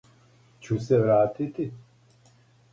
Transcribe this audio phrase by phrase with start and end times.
[0.67, 1.69] Ћу се вратити.